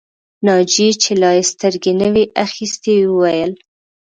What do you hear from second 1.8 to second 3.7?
نه وې اخيستې وویل